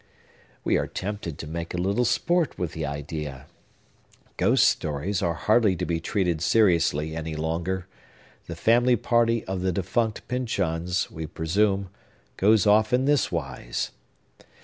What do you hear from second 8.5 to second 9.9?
family party of the